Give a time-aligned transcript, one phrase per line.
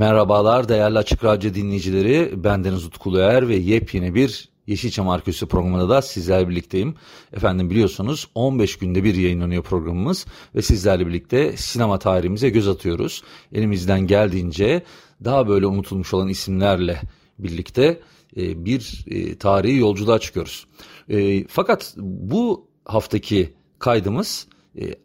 [0.00, 2.44] Merhabalar değerli Açık Radyo dinleyicileri.
[2.44, 6.94] Bendeniz Utku Uluer ve yepyeni bir Yeşilçam Arkeolojisi programında da sizlerle birlikteyim.
[7.32, 13.22] Efendim biliyorsunuz 15 günde bir yayınlanıyor programımız ve sizlerle birlikte sinema tarihimize göz atıyoruz.
[13.52, 14.82] Elimizden geldiğince
[15.24, 17.00] daha böyle unutulmuş olan isimlerle
[17.38, 18.00] birlikte
[18.36, 20.66] e, bir e, tarihi yolculuğa çıkıyoruz.
[21.08, 24.46] E, fakat bu haftaki kaydımız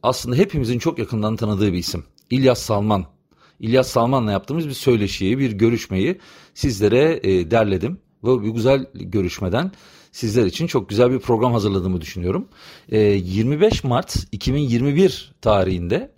[0.03, 2.03] aslında hepimizin çok yakından tanıdığı bir isim.
[2.29, 3.14] İlyas Salman.
[3.59, 6.19] İlyas Salman'la yaptığımız bir söyleşiyi, bir görüşmeyi
[6.53, 7.97] sizlere derledim.
[8.23, 9.71] Ve bu güzel görüşmeden
[10.11, 12.47] sizler için çok güzel bir program hazırladığımı düşünüyorum.
[12.91, 16.11] 25 Mart 2021 tarihinde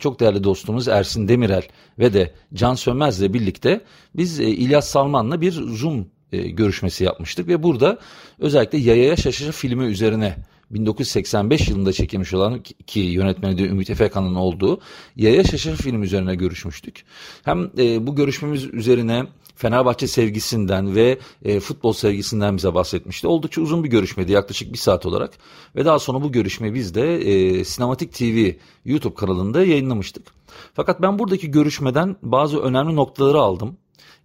[0.00, 1.62] çok değerli dostumuz Ersin Demirel
[1.98, 3.80] ve de Can Sönmez'le birlikte
[4.16, 7.98] biz İlyas Salman'la bir Zoom e, görüşmesi yapmıştık ve burada
[8.38, 10.36] özellikle Yayaya Şaşaşı filmi üzerine
[10.74, 14.80] 1985 yılında çekilmiş olan ki yönetmeni de Ümit Efekan'ın olduğu
[15.16, 17.04] Yaya Şaşır film üzerine görüşmüştük.
[17.42, 23.26] Hem e, bu görüşmemiz üzerine Fenerbahçe sevgisinden ve e, futbol sevgisinden bize bahsetmişti.
[23.26, 25.32] Oldukça uzun bir görüşmeydi yaklaşık bir saat olarak.
[25.76, 28.50] Ve daha sonra bu görüşme biz de e, Sinematik TV
[28.84, 30.26] YouTube kanalında yayınlamıştık.
[30.74, 33.76] Fakat ben buradaki görüşmeden bazı önemli noktaları aldım.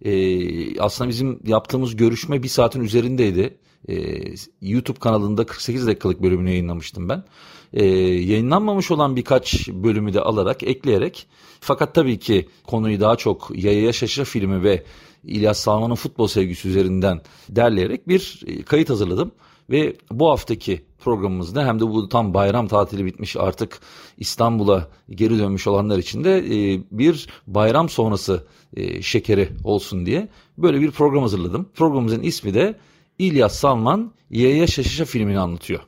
[0.04, 3.58] E, aslında bizim yaptığımız görüşme bir saatin üzerindeydi.
[3.88, 3.94] E,
[4.62, 7.24] YouTube kanalında 48 dakikalık bölümünü yayınlamıştım ben.
[7.72, 11.26] E, yayınlanmamış olan birkaç bölümü de alarak, ekleyerek
[11.60, 14.84] fakat tabii ki konuyu daha çok Yayaya Şaşa filmi ve
[15.24, 19.32] İlyas Salman'ın futbol sevgisi üzerinden derleyerek bir e, kayıt hazırladım.
[19.70, 23.80] Ve bu haftaki programımızda hem de bu tam bayram tatili bitmiş artık
[24.18, 30.80] İstanbul'a geri dönmüş olanlar için de e, bir bayram sonrası e, şekeri olsun diye böyle
[30.80, 31.68] bir program hazırladım.
[31.74, 32.78] Programımızın ismi de
[33.20, 35.80] İlyas Salman Yaya Şaşışa filmini anlatıyor.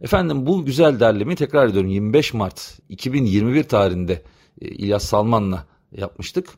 [0.00, 4.22] Efendim bu güzel derlemi tekrar ediyorum 25 Mart 2021 tarihinde
[4.60, 5.66] e, İlyas Salman'la
[5.96, 6.48] yapmıştık.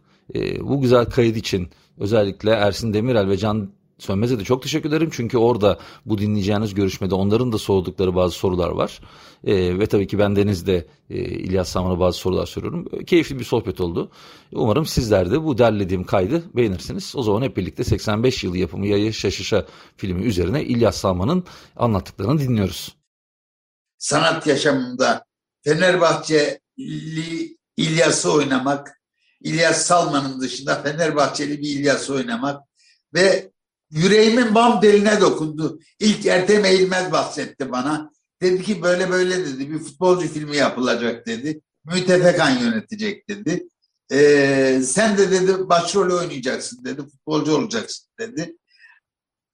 [0.61, 5.11] bu güzel kayıt için özellikle Ersin Demirel ve Can Sönmez'e de çok teşekkür ederim.
[5.13, 9.01] Çünkü orada bu dinleyeceğiniz görüşmede onların da sordukları bazı sorular var.
[9.45, 13.05] E, ve tabii ki ben Deniz de e, İlyas Saman'a bazı sorular soruyorum.
[13.07, 14.11] Keyifli bir sohbet oldu.
[14.53, 17.17] Umarım sizler de bu derlediğim kaydı beğenirsiniz.
[17.17, 19.67] O zaman hep birlikte 85 yılı yapımı Yayı Şaşışa
[19.97, 21.45] filmi üzerine İlyas Salman'ın
[21.77, 22.97] anlattıklarını dinliyoruz.
[23.99, 25.25] Sanat yaşamında
[25.65, 26.61] Fenerbahçeli
[27.77, 29.01] İlyas'ı oynamak,
[29.41, 32.63] İlyas Salman'ın dışında Fenerbahçeli bir İlyas'ı oynamak
[33.15, 33.54] ve
[33.95, 35.79] yüreğimin bam deline dokundu.
[36.01, 38.11] İlk Ertem Eğilmez bahsetti bana.
[38.43, 41.61] Dedi ki böyle böyle dedi bir futbolcu filmi yapılacak dedi.
[41.85, 43.69] Mütefekan yönetecek dedi.
[44.13, 47.03] Ee, sen de dedi başrol oynayacaksın dedi.
[47.03, 48.57] Futbolcu olacaksın dedi.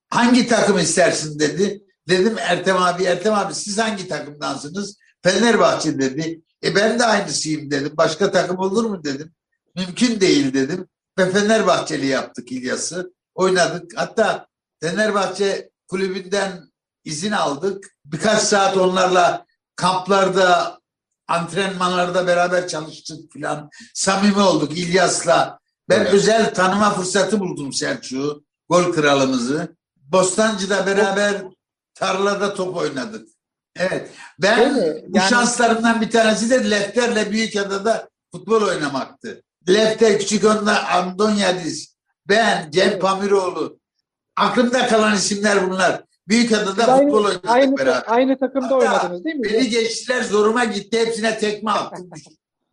[0.09, 1.83] Hangi takım istersin dedi.
[2.09, 4.97] Dedim Ertem abi Ertem abi siz hangi takımdansınız?
[5.23, 6.41] Fenerbahçe dedi.
[6.63, 7.93] E ben de aynısıyım dedim.
[7.97, 9.31] Başka takım olur mu dedim.
[9.75, 10.87] Mümkün değil dedim.
[11.17, 13.91] Ve Fenerbahçeli yaptık İlyas'ı oynadık.
[13.95, 14.47] Hatta
[14.81, 16.71] Fenerbahçe kulübünden
[17.03, 17.95] izin aldık.
[18.05, 20.79] Birkaç saat onlarla kamplarda,
[21.27, 23.69] antrenmanlarda beraber çalıştık filan.
[23.93, 25.59] Samimi olduk İlyas'la.
[25.89, 26.13] Ben evet.
[26.13, 29.75] özel tanıma fırsatı buldum Selçuk'u, gol kralımızı.
[29.95, 31.43] Bostancı'da beraber
[31.93, 33.27] tarlada top oynadık.
[33.75, 34.09] Evet.
[34.39, 35.03] Ben yani...
[35.07, 39.43] bu şanslarımdan bir tanesi de Lefter'le Büyükada'da futbol oynamaktı.
[39.69, 41.90] Lefter Küçük Andonyadis
[42.31, 43.79] ben, Cem Pamiroğlu.
[44.35, 46.03] Aklımda kalan isimler bunlar.
[46.27, 48.03] Büyükada'da aynı, futbol oynadık aynı, beraber.
[48.07, 49.43] Aynı takımda Hatta oynadınız değil mi?
[49.43, 50.99] Beni geçtiler zoruma gitti.
[50.99, 52.09] Hepsine tekme attım.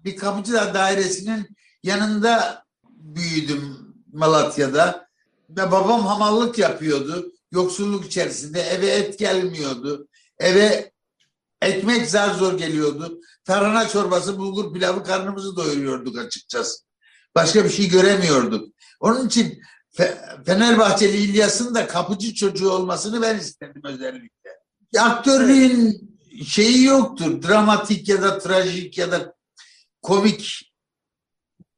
[0.04, 3.78] bir kapıcılar dairesinin yanında büyüdüm
[4.12, 5.08] Malatya'da.
[5.50, 7.32] Ve babam hamallık yapıyordu.
[7.52, 8.60] Yoksulluk içerisinde.
[8.60, 10.08] Eve et gelmiyordu.
[10.38, 10.92] Eve
[11.62, 13.20] ekmek zar zor geliyordu.
[13.44, 16.84] Tarhana çorbası, bulgur pilavı karnımızı doyuruyorduk açıkçası.
[17.34, 18.77] Başka bir şey göremiyorduk.
[19.00, 19.62] Onun için
[20.46, 24.50] Fenerbahçeli İlyas'ın da kapıcı çocuğu olmasını ben istedim özellikle.
[24.98, 26.10] Aktörlüğün
[26.46, 27.42] şeyi yoktur.
[27.42, 29.34] Dramatik ya da trajik ya da
[30.02, 30.72] komik.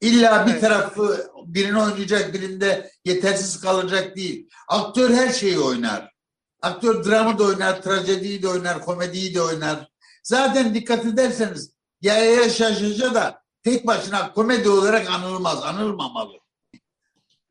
[0.00, 4.48] İlla bir tarafı birini oynayacak, birinde yetersiz kalacak değil.
[4.68, 6.12] Aktör her şeyi oynar.
[6.62, 9.88] Aktör dramı da oynar, trajediyi de oynar, komediyi de oynar.
[10.22, 16.32] Zaten dikkat ederseniz Yaya Şaşaşa da tek başına komedi olarak anılmaz, anılmamalı.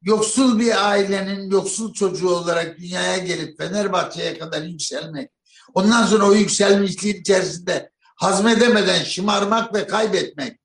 [0.01, 5.31] Yoksul bir ailenin yoksul çocuğu olarak dünyaya gelip Fenerbahçe'ye kadar yükselmek,
[5.73, 10.59] ondan sonra o yükselmişliğin içerisinde hazmedemeden şımarmak ve kaybetmek.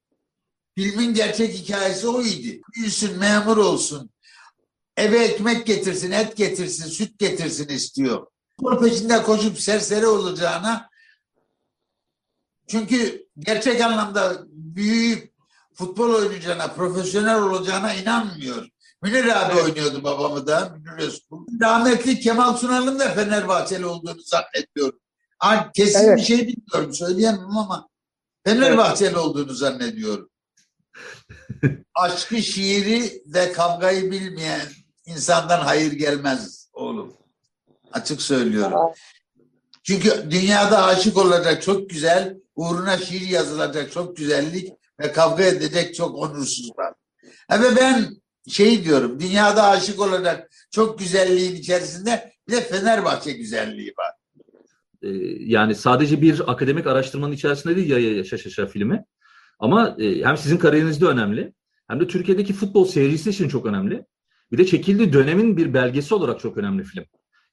[0.76, 2.62] Filmin gerçek hikayesi oydu.
[2.74, 4.10] Büyüsün, memur olsun,
[4.96, 8.26] eve ekmek getirsin, et getirsin, süt getirsin istiyor.
[8.60, 10.90] Bunun peşinde koşup serseri olacağına
[12.68, 15.34] çünkü gerçek anlamda büyüyüp
[15.74, 18.68] futbol oynayacağına, profesyonel olacağına inanmıyor.
[19.04, 21.46] Münir abi oynuyordu babamı da, Münir Özkul.
[21.60, 25.00] Rahmetli Kemal Sunal'ın da Fenerbahçeli olduğunu zannediyorum.
[25.38, 26.18] Ha, kesin Evet.
[26.18, 27.88] bir şey bilmiyorum, söyleyemem ama
[28.44, 30.30] Fenerbahçeli olduğunu zannediyorum.
[31.94, 34.66] Aşkı, şiiri ve kavgayı bilmeyen
[35.06, 37.16] insandan hayır gelmez oğlum.
[37.92, 38.92] Açık söylüyorum.
[39.82, 46.18] Çünkü dünyada aşık olacak çok güzel, uğruna şiir yazılacak çok güzellik ve kavga edecek çok
[46.18, 46.94] onursuz var.
[47.50, 54.12] Ve ben şey diyorum, dünyada aşık olacak çok güzelliğin içerisinde bir de Fenerbahçe güzelliği var.
[55.02, 55.08] Ee,
[55.38, 59.04] yani sadece bir akademik araştırmanın içerisinde değil Yaya Yaşa Şaşa filmi.
[59.58, 61.52] Ama e, hem sizin kariyerinizde önemli
[61.88, 64.04] hem de Türkiye'deki futbol seyircisi için çok önemli.
[64.52, 67.04] Bir de çekildiği dönemin bir belgesi olarak çok önemli film.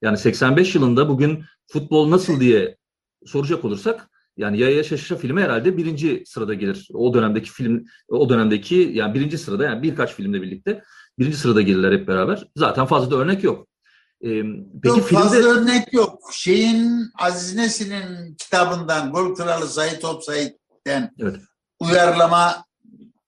[0.02, 2.78] Yani 85 yılında bugün futbol nasıl diye
[3.26, 6.88] soracak olursak yani Yaya Yaşa Şaşa filmi herhalde birinci sırada gelir.
[6.94, 10.84] O dönemdeki film, o dönemdeki yani birinci sırada yani birkaç filmle birlikte
[11.20, 12.48] birinci sırada gelirler hep beraber.
[12.56, 13.68] Zaten fazla da örnek yok.
[14.24, 14.44] Ee,
[14.84, 16.20] peki Yok, filmde fazla örnek yok.
[16.34, 21.36] Şeyin Aziz Nesin'in kitabından Gol Kralı Top Sait'ten Evet.
[21.80, 22.66] uyarlama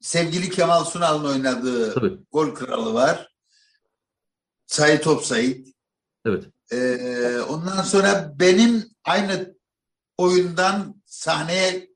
[0.02, 3.34] sevgili Kemal Sunal'ın oynadığı tabii Gol Kralı var.
[4.68, 5.68] Sait Sait.
[6.26, 6.44] evet.
[6.72, 9.53] Ee, ondan sonra benim aynı
[10.18, 11.90] oyundan sahneye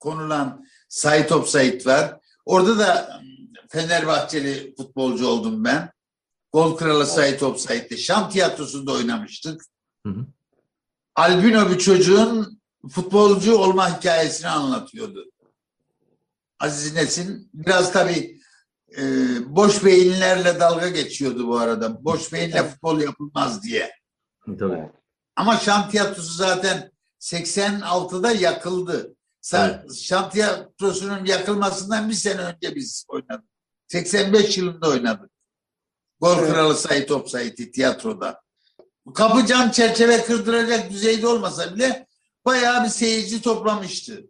[0.00, 2.16] konulan Sait Top Sait var.
[2.44, 3.20] Orada da
[3.68, 5.90] Fenerbahçeli futbolcu oldum ben.
[6.52, 7.96] Gol Kralı Sait Top Sait'te.
[7.96, 9.62] Şam tiyatrosunda oynamıştık.
[10.06, 10.26] Hı hı.
[11.14, 12.60] Albino bir çocuğun
[12.90, 15.30] futbolcu olma hikayesini anlatıyordu.
[16.60, 18.40] Aziz Nesin biraz tabii
[18.98, 19.02] e,
[19.56, 22.04] boş beyinlerle dalga geçiyordu bu arada.
[22.04, 23.90] Boş beyinle futbol yapılmaz diye.
[24.58, 24.88] Tabii.
[25.36, 26.90] Ama Şam Tiyatrosu zaten
[27.20, 29.16] 86'da yakıldı.
[29.42, 33.50] Sa- Şam Tiyatrosu'nun yakılmasından bir sene önce biz oynadık.
[33.88, 35.30] 85 yılında oynadık.
[36.20, 36.52] Gol Evet.
[36.52, 38.40] Kralı Sait Top Sait'i tiyatroda.
[39.14, 42.06] Kapı cam çerçeve kırdıracak düzeyde olmasa bile
[42.44, 44.26] bayağı bir seyirci toplamıştı.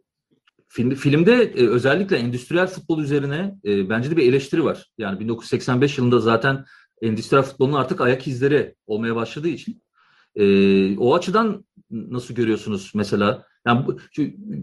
[0.68, 4.90] Film, filmde e, özellikle endüstriyel futbol üzerine e, bence de bir eleştiri var.
[4.98, 6.64] Yani 1985 yılında zaten
[7.02, 9.82] endüstriyel futbolun artık ayak izleri olmaya başladığı için.
[10.36, 13.46] E, o açıdan nasıl görüyorsunuz mesela?
[13.66, 13.98] Yani bu-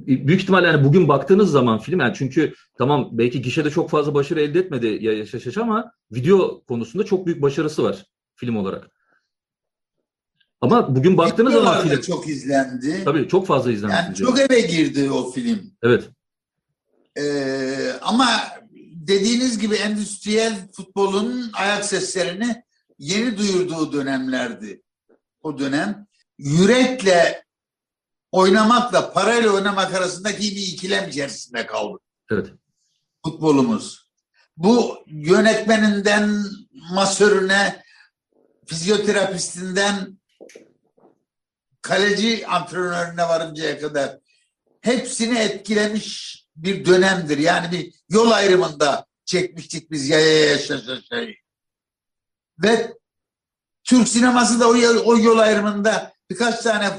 [0.08, 4.42] büyük ihtimalle yani bugün baktığınız zaman film yani çünkü tamam belki gişede çok fazla başarı
[4.42, 8.92] elde etmedi ya Yaşa Şaşa ama video konusunda çok büyük başarısı var film olarak.
[10.62, 13.02] Ama bugün baktığınız zaman film çok izlendi.
[13.06, 13.98] tabii çok fazla izlenmiş.
[13.98, 15.60] Yani çok eve girdi o film.
[15.84, 16.10] Evet.
[17.20, 18.28] Ee, ama
[19.08, 22.64] dediğiniz gibi endüstriyel futbolun ayak seslerini
[23.00, 24.82] yeni duyurduğu dönemlerdi.
[25.42, 26.07] O dönem
[26.38, 27.44] yürekle
[28.32, 31.98] oynamakla parayla oynamak arasındaki bir ikilem içerisinde kaldı
[32.32, 32.48] Evet.
[33.26, 34.08] futbolumuz.
[34.58, 37.84] Bu yönetmeninden masörüne,
[38.66, 40.20] fizyoterapistinden
[41.82, 44.18] kaleci antrenörüne varıncaya kadar
[44.82, 47.38] hepsini etkilemiş bir dönemdir.
[47.38, 51.36] Yani bir yol ayrımında çekmiştik biz yaya yaşa şaşayı.
[52.64, 52.98] Ve
[53.84, 54.68] Türk sineması da
[55.06, 56.90] o yol ayrımında birkaç tane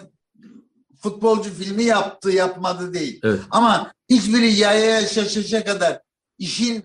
[1.02, 3.20] futbolcu filmi yaptı, yapmadı değil.
[3.24, 3.40] Evet.
[3.50, 6.00] Ama hiçbiri yaya şaşışa kadar
[6.38, 6.84] işin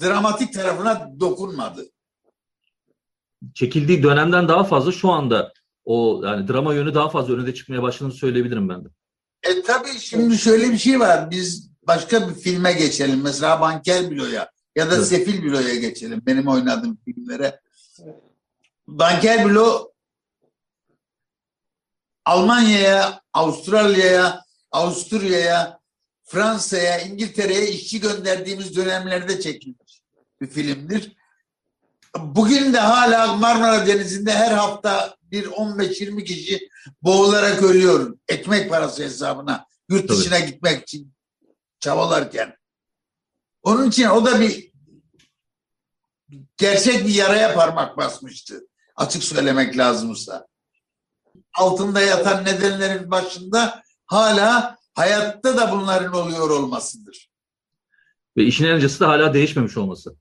[0.00, 1.86] dramatik tarafına dokunmadı.
[3.54, 5.52] çekildiği dönemden daha fazla şu anda
[5.84, 8.88] o yani drama yönü daha fazla önde çıkmaya başladığını söyleyebilirim ben de.
[9.42, 11.30] E tabii şimdi şöyle bir şey var.
[11.30, 13.20] Biz başka bir filme geçelim.
[13.22, 15.06] Mesela Banker Bilo'ya ya da Evet.
[15.06, 16.22] Sefil Bilo'ya geçelim.
[16.26, 17.60] Benim oynadığım filmlere.
[18.86, 19.91] Banker Bilo
[22.24, 25.80] Almanya'ya, Avustralya'ya, Avusturya'ya,
[26.24, 30.02] Fransa'ya, İngiltere'ye işçi gönderdiğimiz dönemlerde çekilmiş
[30.40, 31.16] bir filmdir.
[32.18, 36.68] Bugün de hala Marmara Denizi'nde her hafta bir 15-20 kişi
[37.02, 38.18] boğularak ölüyor.
[38.28, 39.66] Ekmek parası hesabına.
[39.88, 40.18] Yurt Tabii.
[40.18, 41.14] dışına gitmek için
[41.80, 42.56] çabalarken.
[43.62, 44.72] Onun için o da bir
[46.56, 48.68] gerçek bir yaraya parmak basmıştı.
[48.96, 50.46] Açık söylemek lazımsa.
[51.58, 57.30] Altında yatan nedenlerin başında hala hayatta da bunların oluyor olmasıdır.
[58.36, 60.16] Ve işin en acısı da hala değişmemiş olması.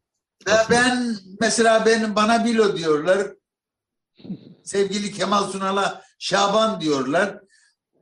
[0.48, 3.28] Ve ben mesela benim bana Bilo diyorlar.
[4.64, 7.40] Sevgili Kemal Sunal'a Şaban diyorlar.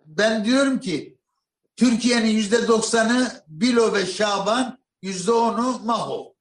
[0.05, 1.17] Ben diyorum ki
[1.75, 6.33] Türkiye'nin yüzde doksanı Bilo ve Şaban, yüzde onu Maho.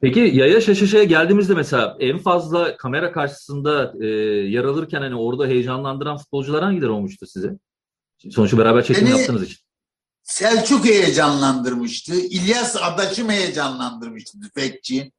[0.00, 4.06] Peki yaya şaşaşaya geldiğimizde mesela en fazla kamera karşısında e,
[4.50, 7.52] yer alırken hani orada heyecanlandıran futbolcular hangileri olmuştu size?
[8.30, 9.58] Sonuçta beraber çekim Beni- yaptığınız için.
[10.22, 12.14] Selçuk heyecanlandırmıştı.
[12.14, 15.12] İlyas Adaşım heyecanlandırmıştı tüfekçi.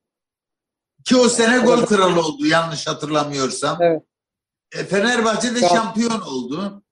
[1.06, 3.78] Ki o sene gol kralı oldu yanlış hatırlamıyorsam.
[3.82, 4.02] Evet.
[4.72, 6.84] E, Fenerbahçe'de Ya- şampiyon oldu.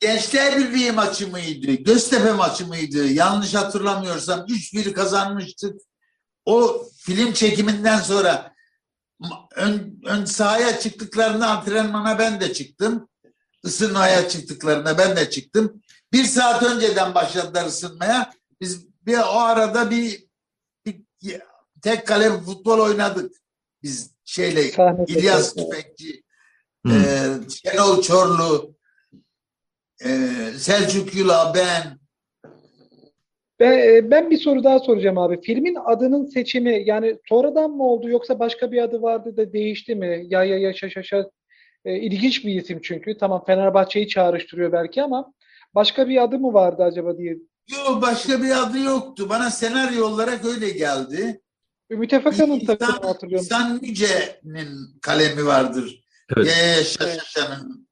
[0.00, 1.72] Gençler Birliği maçı mıydı?
[1.72, 3.06] Göztepe maçı mıydı?
[3.12, 5.80] Yanlış hatırlamıyorsam 3-1 kazanmıştık.
[6.44, 8.54] O film çekiminden sonra
[9.56, 13.08] ön, ön sahaya çıktıklarında antrenmana ben de çıktım.
[13.64, 15.82] Isınmaya çıktıklarında ben de çıktım.
[16.12, 18.32] Bir saat önceden başladılar ısınmaya.
[18.60, 20.26] Biz bir o arada bir,
[20.86, 21.02] bir
[21.82, 23.36] tek kale futbol oynadık.
[23.82, 25.12] Biz şeyle Sahnede.
[25.12, 25.54] İlyas.
[25.54, 26.22] Tüfekçi,
[26.90, 26.92] e,
[27.50, 28.74] Şenol Çorlu,
[30.04, 32.01] e, Selçuk Yula, ben.
[33.62, 35.40] Ben, e, ben bir soru daha soracağım abi.
[35.40, 40.24] Filmin adının seçimi yani sonradan mı oldu yoksa başka bir adı vardı da değişti mi?
[40.28, 41.30] Ya ya ya şa şa şa.
[41.84, 43.18] E, ilginç bir isim çünkü.
[43.18, 45.32] Tamam Fenerbahçe'yi çağrıştırıyor belki ama
[45.74, 47.38] başka bir adı mı vardı acaba diye.
[47.70, 49.26] Yok başka bir adı yoktu.
[49.28, 51.40] Bana senaryo olarak öyle geldi.
[51.90, 53.44] Ümit Efakan'ın takımını hatırlıyorum.
[53.44, 54.68] İhsan Yüce'nin
[55.02, 56.04] kalemi vardır.
[56.36, 56.46] Evet.
[56.46, 57.88] Yaya Şaşaşa'nın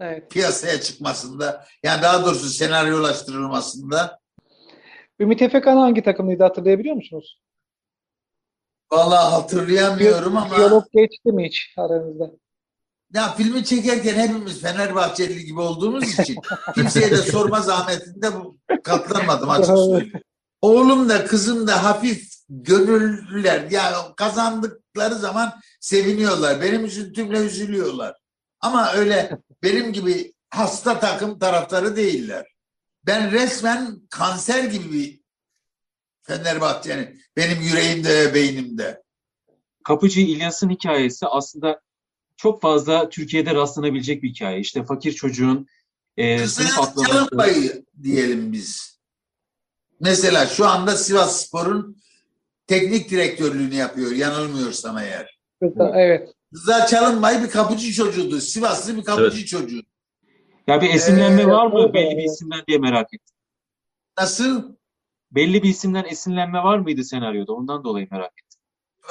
[0.00, 0.30] Evet.
[0.30, 4.18] piyasaya çıkmasında yani daha doğrusu senaryolaştırılmasında
[5.20, 7.40] Ümit Efekan hangi takımlıydı hatırlayabiliyor musunuz?
[8.92, 12.30] vallahi hatırlayamıyorum ama Diyalog geçti mi hiç aranızda?
[13.14, 16.36] ya filmi çekerken hepimiz Fenerbahçeli gibi olduğumuz için
[16.74, 20.12] kimseye de sorma zahmetinde bu katlanmadım açık söyleyeyim.
[20.62, 23.70] Oğlum da kızım da hafif gönüllüler.
[23.70, 26.62] Yani kazandıkları zaman seviniyorlar.
[26.62, 28.16] Benim üzüntümle üzülüyorlar.
[28.60, 32.46] Ama öyle benim gibi hasta takım taraftarı değiller.
[33.06, 35.20] Ben resmen kanser gibi bir
[36.22, 39.02] Fenerbahçe'nin benim yüreğimde ve beynimde.
[39.84, 41.80] Kapıcı İlyas'ın hikayesi aslında
[42.36, 44.60] çok fazla Türkiye'de rastlanabilecek bir hikaye.
[44.60, 45.66] İşte fakir çocuğun
[46.16, 47.84] e, sınıf atlaması.
[48.02, 48.98] diyelim biz.
[50.00, 52.02] Mesela şu anda Sivas Spor'un
[52.66, 55.38] teknik direktörlüğünü yapıyor yanılmıyorsam eğer.
[55.94, 56.34] Evet.
[56.54, 58.40] Rıza Çalınbay bir kapıcı çocuğuydu.
[58.40, 59.82] Sivaslı bir kapıcı çocuğu.
[60.66, 62.30] Ya bir esinlenme Ee, var mı evet, belli bir evet.
[62.30, 63.36] isimden diye merak ettim.
[64.18, 64.76] Nasıl?
[65.30, 67.52] Belli bir isimden esinlenme var mıydı senaryoda?
[67.52, 68.60] Ondan dolayı merak ettim.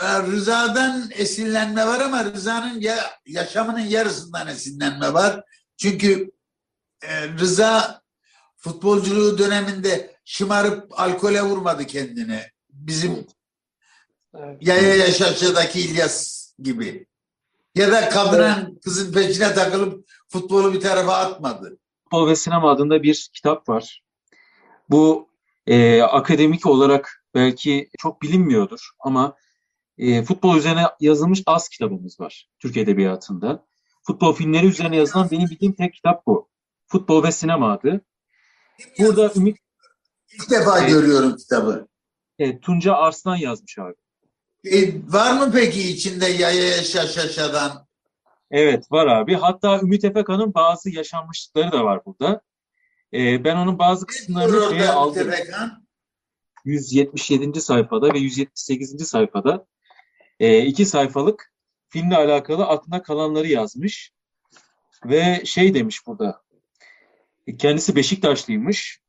[0.02, 5.44] Ee, Rıza'dan esinlenme var ama Rıza'nın ya, yaşamının yarısından esinlenme var.
[5.78, 6.32] Çünkü
[7.02, 8.02] e, Rıza
[8.58, 12.42] futbolculuğu döneminde şımarıp alkole vurmadı kendini.
[12.70, 13.28] Bizim
[14.36, 14.58] evet.
[14.62, 17.08] Yaya Yaşaşı'daki İlyas gibi.
[17.78, 21.78] Ya da kadının kızın peşine takılıp futbolu bir tarafa atmadı.
[22.04, 24.04] Futbol ve Sinema adında bir kitap var.
[24.90, 25.30] Bu
[25.68, 29.36] e, akademik olarak belki çok bilinmiyordur ama
[29.98, 33.66] e, futbol üzerine yazılmış az kitabımız var Türk Edebiyatı'nda.
[34.04, 36.50] Futbol filmleri üzerine yazılan benim bildiğim tek kitap bu.
[36.88, 38.02] Futbol ve Sinema adı.
[39.00, 39.58] Burada Ümit
[40.34, 40.90] İlk defa Evet.
[40.90, 41.88] görüyorum kitabı.
[42.40, 43.94] e, Tunca Arslan yazmış abi.
[44.72, 47.88] E, var mı peki içinde Yaya Yaşaşaşa'dan?
[48.52, 49.36] Evet var abi.
[49.36, 52.42] Hatta Ümit Efekan'ın bazı yaşanmışlıkları da var burada.
[53.14, 55.32] E, ben onun bazı kısımlarını şeye aldım.
[55.32, 55.88] Tepekan.
[56.66, 57.62] 177.
[57.62, 59.08] sayfada ve 178.
[59.08, 59.66] sayfada
[60.40, 61.54] e, iki sayfalık
[61.90, 64.12] filmle alakalı aklına kalanları yazmış.
[65.06, 66.42] Ve şey demiş burada.
[67.60, 69.00] Kendisi Beşiktaşlıymış.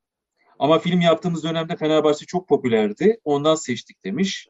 [0.59, 3.21] Ama film yaptığımız dönemde Fenerbahçe çok popülerdi.
[3.25, 4.49] Ondan seçtik demiş.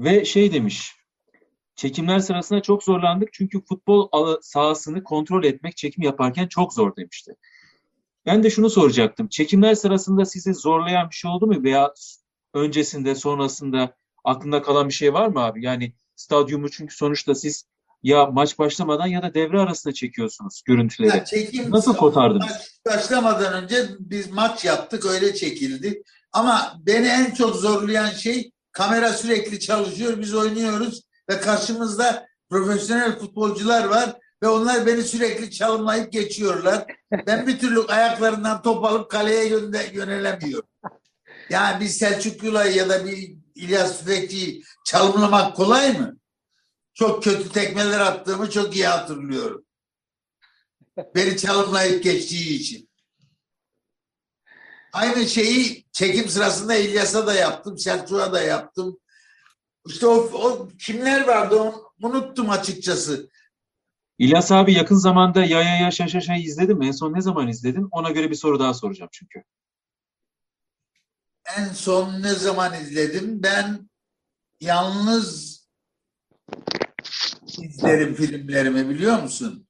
[0.00, 0.96] Ve şey demiş.
[1.76, 4.08] Çekimler sırasında çok zorlandık çünkü futbol
[4.42, 7.32] sahasını kontrol etmek çekim yaparken çok zor demişti.
[8.26, 9.28] Ben de şunu soracaktım.
[9.28, 11.92] Çekimler sırasında sizi zorlayan bir şey oldu mu veya
[12.54, 15.64] öncesinde, sonrasında aklında kalan bir şey var mı abi?
[15.64, 17.64] Yani stadyumu çünkü sonuçta siz
[18.02, 21.16] ya maç başlamadan ya da devre arasında çekiyorsunuz görüntüleri.
[21.16, 22.46] Ya çekim Nasıl kotardınız?
[22.46, 26.02] Maç başlamadan önce biz maç yaptık öyle çekildi.
[26.32, 33.84] Ama beni en çok zorlayan şey kamera sürekli çalışıyor biz oynuyoruz ve karşımızda profesyonel futbolcular
[33.84, 36.84] var ve onlar beni sürekli çalımlayıp geçiyorlar.
[37.26, 39.48] Ben bir türlü ayaklarından top alıp kaleye
[39.92, 40.68] yönelemiyorum.
[41.50, 46.16] Yani bir Selçuk Yulay ya da bir İlyas Tüfekçi'yi çalımlamak kolay mı?
[46.94, 49.64] Çok kötü tekmeler attığımı çok iyi hatırlıyorum.
[51.14, 52.89] Beni çalımlayıp geçtiği için.
[54.92, 58.98] Aynı şeyi çekim sırasında İlyas'a da yaptım, Selçuk'a da yaptım.
[59.86, 63.30] İşte o, o kimler vardı onu unuttum açıkçası.
[64.18, 66.86] İlyas abi yakın zamanda Ya Ya Ya Şa Şa Şa'yı izledin mi?
[66.86, 67.88] En son ne zaman izledin?
[67.90, 69.42] Ona göre bir soru daha soracağım çünkü.
[71.56, 73.42] En son ne zaman izledim?
[73.42, 73.90] Ben
[74.60, 75.60] yalnız
[77.58, 79.66] izlerim filmlerimi biliyor musun?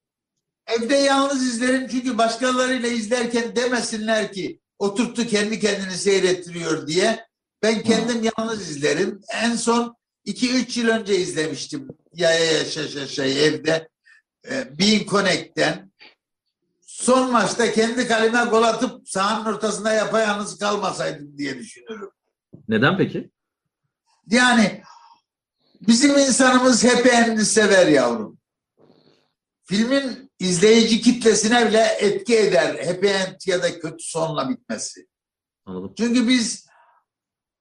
[0.66, 7.26] Evde yalnız izlerim çünkü başkalarıyla izlerken demesinler ki oturttu kendi kendini seyrettiriyor diye.
[7.62, 9.20] Ben kendim yalnız izlerim.
[9.34, 9.96] En son
[10.26, 11.88] 2-3 yıl önce izlemiştim.
[12.14, 13.88] Ya ya ya şa şa şa evde.
[14.50, 15.92] E, Bean Connect'ten.
[16.80, 22.10] Son maçta kendi kaleme gol atıp sahanın ortasında yapayalnız kalmasaydım diye düşünüyorum.
[22.68, 23.30] Neden peki?
[24.26, 24.82] Yani
[25.80, 28.38] bizim insanımız happy end'i sever yavrum.
[29.64, 35.08] Filmin izleyici kitlesine bile etki eder happy end ya da kötü sonla bitmesi.
[35.64, 35.94] Anladım.
[35.98, 36.66] Çünkü biz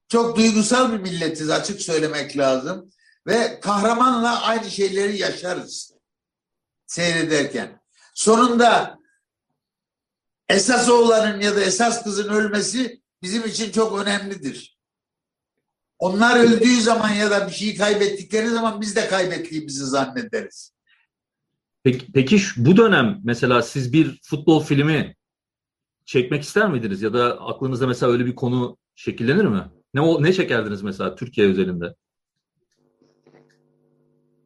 [0.08, 2.90] çok duygusal bir milletiz açık söylemek lazım.
[3.26, 5.92] Ve kahramanla aynı şeyleri yaşarız
[6.86, 7.80] seyrederken.
[8.14, 8.98] Sonunda
[10.48, 14.78] esas oğlanın ya da esas kızın ölmesi bizim için çok önemlidir.
[15.98, 20.72] Onlar öldüğü zaman ya da bir şeyi kaybettikleri zaman biz de kaybettiğimizi zannederiz.
[21.82, 25.16] Peki, peki şu- bu dönem mesela siz bir futbol filmi
[26.04, 27.02] çekmek ister miydiniz?
[27.02, 29.64] Ya da aklınızda mesela öyle bir konu şekillenir mi?
[29.94, 31.94] Ne o ne çekerdiniz mesela Türkiye özelinde?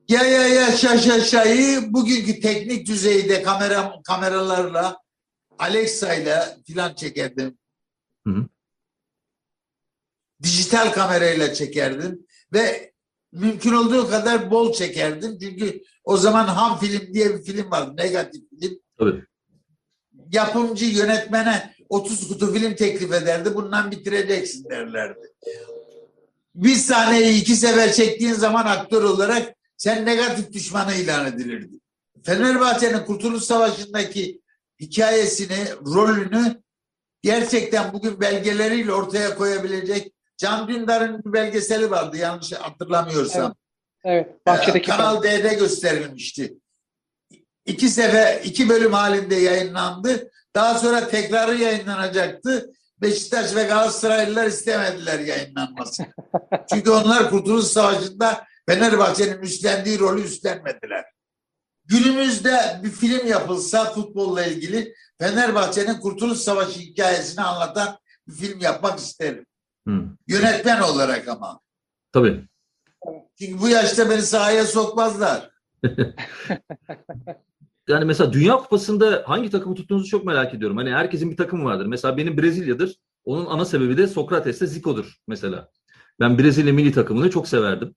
[0.08, 4.96] Ya ya ya şa şa şayı bugünkü teknik düzeyde kamera kameralarla
[5.58, 7.58] Alexa ile filan çekerdim.
[8.26, 8.46] Hı hı.
[10.42, 12.92] Dijital kamerayla çekerdim ve
[13.32, 15.38] mümkün olduğu kadar bol çekerdim.
[15.40, 17.96] Çünkü o zaman ham film diye bir film vardı.
[17.96, 18.78] Negatif film.
[18.98, 19.24] Tabii.
[20.32, 23.54] Yapımcı yönetmene 30 kutu film teklif ederdi.
[23.54, 25.32] Bundan bitireceksin derlerdi.
[26.54, 31.82] Bir sahneyi iki sefer çektiğin zaman aktör olarak sen negatif düşmanı ilan edilirdin.
[32.22, 34.40] Fenerbahçe'nin Kurtuluş Savaşı'ndaki
[34.80, 35.56] hikayesini,
[35.94, 36.62] rolünü
[37.22, 43.44] gerçekten bugün belgeleriyle ortaya koyabilecek Can Dündar'ın bir belgeseli vardı yanlış hatırlamıyorsam.
[43.44, 43.56] Evet,
[44.46, 46.54] bahçedeki Ee, Kanal D'de gösterilmişti.
[47.66, 50.30] İki sefer, iki bölüm halinde yayınlandı.
[50.54, 52.70] Daha sonra tekrarı yayınlanacaktı.
[53.02, 56.06] Beşiktaş ve Galatasaraylılar istemediler yayınlanmasını.
[56.72, 61.04] Çünkü onlar Kurtuluş Savaşı'nda Fenerbahçe'nin üstlendiği rolü üstlenmediler.
[61.84, 69.46] Günümüzde bir film yapılsa futbolla ilgili Fenerbahçe'nin Kurtuluş Savaşı hikayesini anlatan bir film yapmak isterim.
[69.88, 70.04] Hı.
[70.28, 71.60] Yönetmen olarak ama.
[72.12, 72.44] Tabii.
[73.38, 75.50] Çünkü bu yaşta beni sahaya sokmazlar.
[77.88, 80.76] Yani mesela Dünya Kupası'nda hangi takımı tuttuğunuzu çok merak ediyorum.
[80.76, 81.86] Hani herkesin bir takımı vardır.
[81.86, 82.96] Mesela benim Brezilya'dır.
[83.24, 85.68] Onun ana sebebi de Sokrates'te Zico'dur mesela.
[86.20, 87.94] Ben Brezilya milli takımını çok severdim.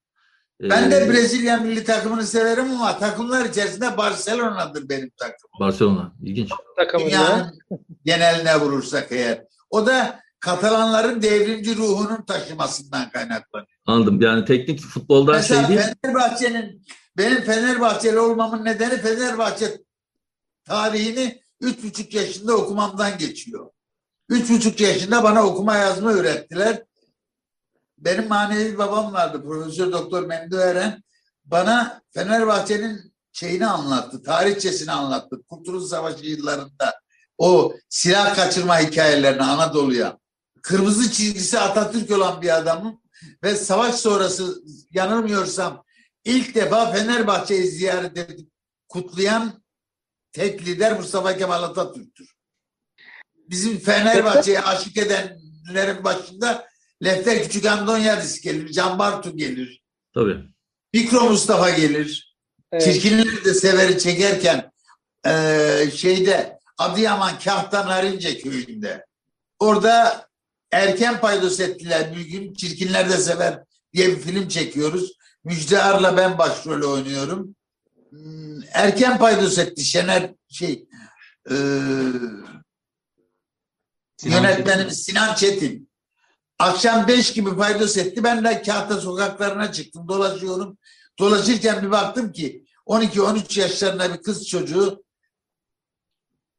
[0.61, 5.59] Ben Ee, de Brezilya milli takımını severim ama takımlar içerisinde Barcelona'dır benim takımım.
[5.59, 6.11] Barcelona.
[6.23, 6.49] İlginç.
[6.77, 7.07] takımında.
[7.09, 7.59] Dünyanın
[8.05, 9.43] geneline vurursak eğer.
[9.69, 13.67] O da Katalanların devrimci ruhunun taşımasından kaynaklanıyor.
[13.86, 14.21] Anladım.
[14.21, 15.88] Yani teknik futboldan Mesela şey değil.
[16.01, 16.86] Fenerbahçe'nin
[17.17, 19.81] benim Fenerbahçeli olmamın nedeni Fenerbahçe
[20.65, 23.69] tarihini üç buçuk yaşında okumamdan geçiyor.
[24.29, 26.83] Üç buçuk yaşında bana okuma yazma öğrettiler.
[27.97, 31.03] Benim manevi babam vardı Profesör Doktor Memdu Eren.
[31.45, 35.43] Bana Fenerbahçe'nin şeyini anlattı, tarihçesini anlattı.
[35.49, 36.99] Kurtuluş Savaşı yıllarında
[37.38, 40.17] o silah kaçırma hikayelerini Anadolu'ya.
[40.67, 43.01] Kırmızı çizgisi Atatürk olan bir adamım
[43.43, 45.86] ve savaş sonrası yanılmıyorsam
[46.25, 48.49] ilk defa Fenerbahçe'yi ziyaret edip
[48.89, 49.63] kutlayan
[50.32, 52.36] tek lider Mustafa Kemal Atatürk'tür.
[53.49, 56.67] Bizim Fenerbahçe'ye aşık edenlerin başında
[57.03, 60.38] Lefter Küçük Andonyadis gelir, Can Bartu gelir, Tabii.
[60.93, 62.38] Mikro Mustafa gelir.
[62.71, 62.84] Evet.
[62.84, 64.71] Çirkinleri de severi çekerken
[65.25, 69.06] eee, şeyde Adıyaman Kahtan Narince köyünde.
[69.60, 70.27] Orada
[70.71, 72.53] erken paydos ettiler bir gün.
[72.53, 75.17] Çirkinler de sever diye bir film çekiyoruz.
[75.43, 77.56] Müjde Ar'la ben başrolü oynuyorum.
[78.10, 80.88] Hmm, Erken paydos etti Şener şey
[81.49, 81.58] eee
[84.17, 85.89] Sinan yönetmenimiz Sinan Çetin.
[86.60, 88.23] Akşam beş gibi paydos etti.
[88.23, 90.08] Ben de Kahta sokaklarına çıktım.
[90.08, 90.77] Dolaşıyorum.
[91.19, 95.03] Dolaşırken bir baktım ki 12-13 yaşlarında bir kız çocuğu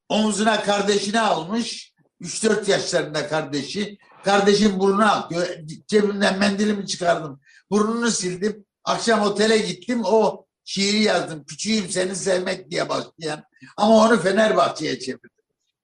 [0.09, 1.88] omzuna kardeşini almış.
[2.23, 3.99] 3-4 yaşlarında kardeşi.
[4.25, 5.47] Kardeşin burnu akıyor.
[5.87, 7.41] Cebimden mendilimi çıkardım.
[7.71, 8.67] Burnunu sildim.
[8.85, 10.03] Akşam otele gittim.
[10.05, 11.45] O şiiri yazdım.
[11.45, 13.45] Küçüğüm seni sevmek diye başlayan.
[13.77, 15.31] Ama onu Fenerbahçe'ye çevirdim.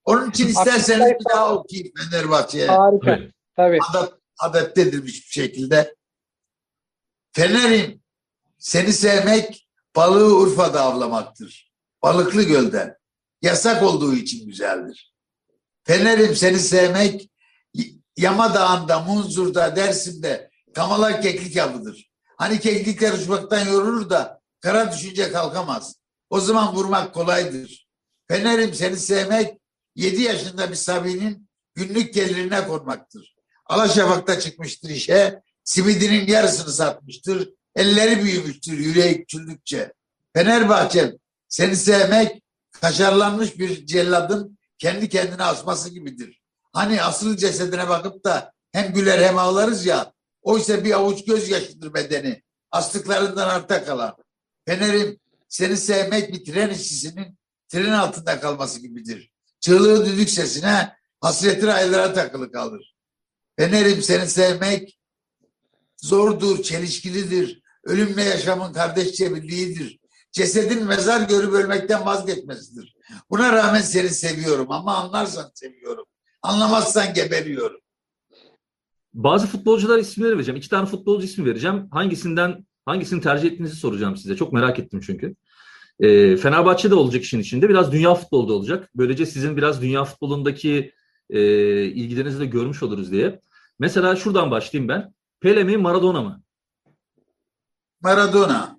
[0.04, 2.66] Onun için isterseniz bir daha okuyayım Fenerbahçe'ye.
[2.66, 3.18] Harika.
[3.56, 3.78] Tabii.
[3.90, 5.94] Adap, adapte edilmiş bir şekilde.
[7.32, 8.02] Fener'im
[8.58, 11.72] seni sevmek balığı Urfa'da avlamaktır.
[12.02, 12.96] Balıklı gölden.
[13.42, 15.13] Yasak olduğu için güzeldir.
[15.84, 17.30] Fener'im seni sevmek
[18.16, 22.10] Yama Dağı'nda, Munzur'da, Dersim'de kamalak keklik avıdır.
[22.36, 25.96] Hani keklikler uçmaktan yorulur da kara düşünce kalkamaz.
[26.30, 27.88] O zaman vurmak kolaydır.
[28.28, 29.58] Fener'im seni sevmek
[29.96, 33.34] 7 yaşında bir Sabi'nin günlük gelirine konmaktır.
[33.66, 39.92] Alaşafak'ta çıkmıştır işe, simidinin yarısını satmıştır, elleri büyümüştür yüreği küçüldükçe.
[40.34, 41.12] Fenerbahçe
[41.48, 42.42] seni sevmek
[42.72, 46.42] kaşarlanmış bir celladın kendi kendine asması gibidir.
[46.72, 52.42] Hani asıl cesedine bakıp da hem güler hem ağlarız ya, oysa bir avuç gözyaşıdır bedeni,
[52.70, 54.16] astıklarından arta kalan.
[54.66, 59.32] Fener'im seni sevmek bir tren işçisinin tren altında kalması gibidir.
[59.60, 62.96] Çığlığı düdük sesine, hasreti raylara takılı kalır.
[63.58, 64.98] Fener'im seni sevmek
[65.96, 67.62] zordur, çelişkilidir.
[67.84, 70.00] Ölümle yaşamın kardeşçe birliğidir.
[70.32, 72.93] Cesedin mezar görüp ölmekten vazgeçmesidir.
[73.30, 76.04] Buna rağmen seni seviyorum ama anlarsan seviyorum.
[76.42, 77.80] Anlamazsan geberiyorum.
[79.14, 80.58] Bazı futbolcular isimleri vereceğim.
[80.58, 81.88] İki tane futbolcu ismi vereceğim.
[81.90, 84.36] Hangisinden hangisini tercih ettiğinizi soracağım size.
[84.36, 85.34] Çok merak ettim çünkü.
[86.00, 87.68] Ee, Fenerbahçe'de olacak işin içinde.
[87.68, 88.90] Biraz dünya futbolda olacak.
[88.94, 90.92] Böylece sizin biraz dünya futbolundaki
[91.30, 91.40] e,
[91.84, 93.40] ilgilerinizi de görmüş oluruz diye.
[93.78, 95.14] Mesela şuradan başlayayım ben.
[95.40, 96.42] Pele mi Maradona mı?
[98.00, 98.78] Maradona,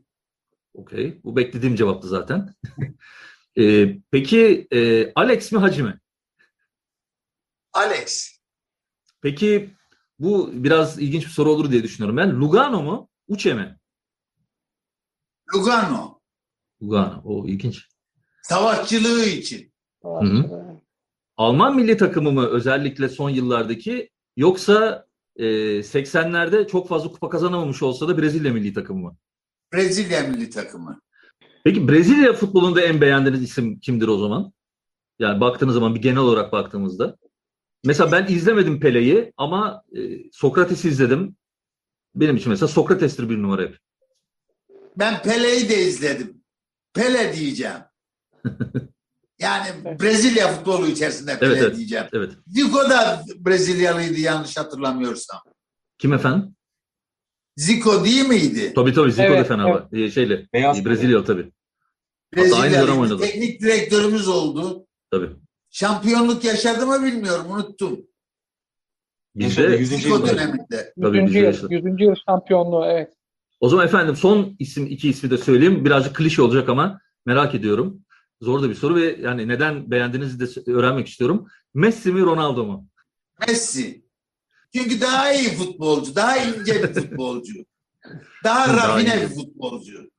[0.73, 1.19] Okey.
[1.23, 2.55] Bu beklediğim cevaptı zaten.
[3.57, 5.99] Ee, peki e, Alex mi Hacı mi?
[7.73, 8.35] Alex,
[9.21, 9.69] Peki
[10.19, 12.39] bu biraz ilginç bir soru olur diye düşünüyorum ben.
[12.41, 13.09] Lugano mu?
[13.27, 13.77] Uche mi?
[15.55, 16.21] Lugano,
[16.81, 17.21] Lugano.
[17.25, 17.87] O ilginç.
[18.43, 19.73] savaşçılığı için.
[20.03, 20.65] hı.
[21.37, 25.45] Alman milli takımı mı özellikle son yıllardaki yoksa e,
[25.79, 29.17] 80'lerde çok fazla kupa kazanamamış olsa da Brezilya milli takımı mı?
[29.73, 31.01] Brezilya milli takımı.
[31.65, 34.54] Peki Brezilya futbolunda en beğendiğiniz isim kimdir o zaman?
[35.19, 37.17] Yani baktığınız zaman bir genel olarak baktığımızda.
[37.84, 39.99] Mesela ben izlemedim Pele'yi ama e,
[40.32, 41.36] Sokrates'i izledim.
[42.15, 43.80] Benim için mesela Sokrates'tir bir numara hep.
[44.97, 46.41] Ben Pele'yi de izledim.
[46.93, 47.78] Pele diyeceğim.
[49.39, 50.01] Yani Evet.
[50.01, 51.75] Brezilya futbolu içerisinde Pele Evet, evet.
[51.75, 52.06] diyeceğim.
[52.13, 52.32] Evet.
[52.47, 55.39] Zico da Brezilyalıydı yanlış hatırlamıyorsam.
[55.97, 56.56] Kim efendim?
[57.58, 58.73] Zico değil miydi?
[58.75, 60.04] Tabii tabii Zico Evet, da Fenerbahçe.
[60.04, 60.47] E, şeyle.
[60.54, 61.51] Beyaz Brezilya tabii.
[62.41, 62.87] Aynı Brezilyalıydı.
[62.87, 63.21] dönem oynadı.
[63.21, 64.87] Teknik direktörümüz oldu.
[65.11, 65.29] Tabii.
[65.69, 67.99] Şampiyonluk yaşadı mı bilmiyorum unuttum.
[69.35, 70.27] Bizde yüzüncü Zico yılda.
[70.27, 70.93] döneminde.
[71.01, 71.25] Tabii 100.
[71.27, 71.73] bizde yıl, yaşadı.
[71.73, 71.83] 100.
[72.01, 73.13] yıl şampiyonluğu evet.
[73.59, 75.85] O zaman efendim son isim iki ismi de söyleyeyim.
[75.85, 78.01] Birazcık klişe olacak ama merak ediyorum.
[78.41, 81.47] Zor da bir soru ve yani neden beğendiğinizi de öğrenmek istiyorum.
[81.73, 82.87] Messi mi Ronaldo mu?
[83.47, 84.05] Messi.
[84.75, 87.53] Çünkü daha iyi futbolcu, daha ince bir futbolcu.
[88.43, 90.09] Daha rafine bir futbolcu.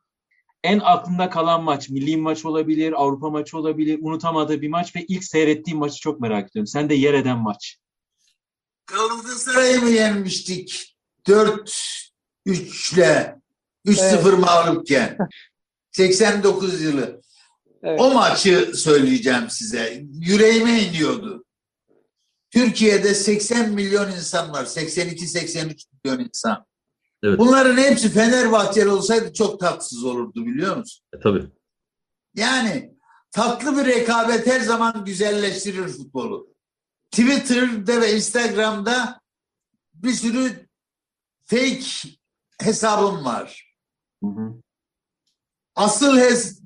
[0.66, 5.24] En aklında kalan maç, milli maç olabilir, Avrupa maçı olabilir, unutamadığı bir maç ve ilk
[5.24, 6.66] seyrettiğim maçı çok merak ediyorum.
[6.66, 7.76] Sen de yer eden maç.
[8.86, 10.96] Galatasaray'ı mı yenmiştik?
[11.26, 13.40] 4-3'le.
[13.86, 14.38] 3-0 Evet.
[14.38, 15.18] mağlupken.
[15.92, 17.20] 89 yılı.
[17.82, 18.00] evet.
[18.00, 20.02] O maçı söyleyeceğim size.
[20.12, 21.44] Yüreğime iniyordu.
[22.50, 24.64] Türkiye'de 80 milyon insan var.
[24.64, 26.65] 82-83 milyon insan.
[27.22, 27.38] Evet.
[27.38, 31.04] Bunların hepsi Fenerbahçeli olsaydı çok tatsız olurdu biliyor musun?
[31.14, 31.46] E, tabii.
[32.34, 32.96] Yani
[33.30, 36.54] tatlı bir rekabet her zaman güzelleştirir futbolu.
[37.10, 39.20] Twitter'da ve Instagram'da
[39.94, 40.68] bir sürü
[41.44, 41.84] fake
[42.60, 43.74] hesabım var.
[44.22, 44.54] Hı hı.
[45.74, 46.60] Asıl hes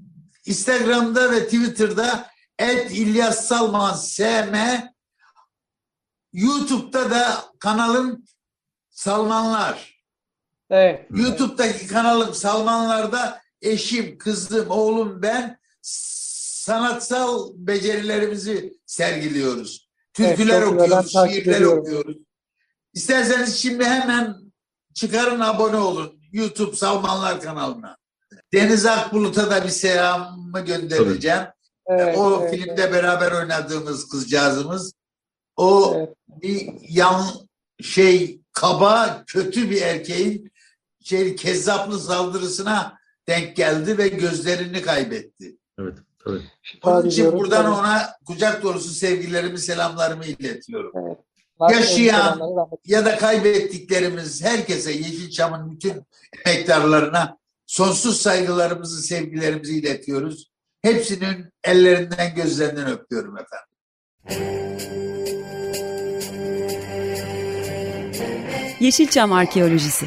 [0.46, 4.56] Instagram'da ve Twitter'da et İlyas Salman SM
[6.32, 8.24] YouTube'da da kanalım
[8.90, 9.99] Salmanlar.
[10.70, 11.06] Evet.
[11.10, 19.90] YouTube'daki kanalım Salmanlar'da eşim, kızım, oğlum ben sanatsal becerilerimizi sergiliyoruz.
[20.14, 22.16] Türküler Evet, okuyoruz, şiirler okuyoruz.
[22.94, 24.36] İsterseniz şimdi hemen
[24.94, 27.96] çıkarın abone olun YouTube Salmanlar kanalına.
[28.52, 31.42] Deniz Akbulut'a da bir selamımı göndereceğim.
[31.86, 34.92] evet, o evet, filmde beraber oynadığımız kızcağızımız.
[35.56, 36.14] O evet.
[36.28, 37.26] bir yan
[37.82, 40.52] şey kaba kötü bir erkeğin
[41.04, 45.56] şey kezzaplı saldırısına denk geldi ve gözlerini kaybetti.
[45.78, 45.98] Evet.
[46.26, 46.42] Evet.
[46.82, 47.78] Onun için buradan evet.
[47.78, 50.92] ona kucak dolusu sevgilerimi, selamlarımı iletiyorum.
[50.94, 51.18] Evet.
[51.70, 52.40] Yaşayan
[52.84, 55.92] ya da kaybettiklerimiz herkese Yeşilçam'ın bütün
[56.46, 60.50] emektarlarına sonsuz saygılarımızı, sevgilerimizi iletiyoruz.
[60.82, 63.66] Hepsinin ellerinden, gözlerinden öpüyorum efendim.
[68.80, 70.06] Yeşilçam Arkeolojisi